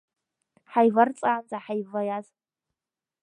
Ҳаиварҵаанӡа 0.71 1.57
ҳаиваиаз. 1.65 2.27